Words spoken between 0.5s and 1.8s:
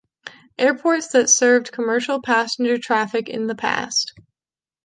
Airports that served